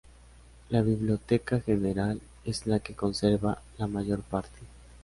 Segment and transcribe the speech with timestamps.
[0.71, 4.59] La Biblioteca General es la que conserva la mayor parte.